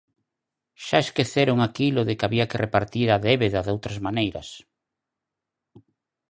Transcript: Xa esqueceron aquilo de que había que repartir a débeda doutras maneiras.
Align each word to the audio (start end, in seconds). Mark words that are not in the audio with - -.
Xa 0.85 0.99
esqueceron 1.05 1.57
aquilo 1.61 2.01
de 2.07 2.13
que 2.17 2.25
había 2.27 2.49
que 2.49 2.61
repartir 2.65 3.07
a 3.11 3.17
débeda 3.27 3.61
doutras 3.67 3.99
maneiras. 4.05 4.47